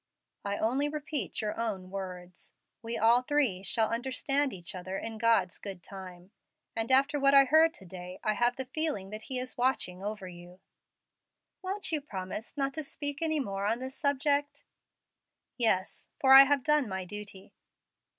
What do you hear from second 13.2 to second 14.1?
any more on this